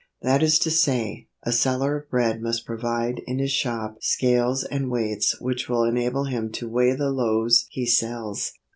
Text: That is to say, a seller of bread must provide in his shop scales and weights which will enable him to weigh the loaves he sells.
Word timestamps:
That 0.23 0.41
is 0.41 0.57
to 0.61 0.71
say, 0.71 1.27
a 1.43 1.51
seller 1.51 1.95
of 1.97 2.09
bread 2.09 2.41
must 2.41 2.65
provide 2.65 3.21
in 3.27 3.37
his 3.37 3.51
shop 3.51 3.97
scales 4.01 4.63
and 4.63 4.89
weights 4.89 5.39
which 5.39 5.69
will 5.69 5.83
enable 5.83 6.23
him 6.23 6.51
to 6.53 6.67
weigh 6.67 6.95
the 6.95 7.11
loaves 7.11 7.67
he 7.69 7.85
sells. 7.85 8.51